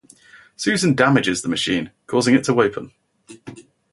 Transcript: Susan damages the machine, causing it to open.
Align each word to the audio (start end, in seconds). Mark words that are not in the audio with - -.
Susan 0.55 0.95
damages 0.95 1.43
the 1.43 1.47
machine, 1.47 1.91
causing 2.07 2.33
it 2.33 2.43
to 2.45 2.59
open. 2.59 2.91